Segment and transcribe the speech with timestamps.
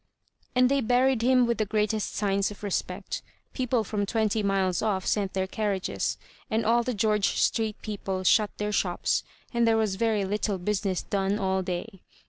[0.55, 3.21] And they buried him with the greatest signs of respect.
[3.53, 6.17] People from twenty miles off sent their carriages,
[6.49, 10.85] and all the George Street people shut their shops, and there was very little busi
[10.85, 12.01] ness done all day.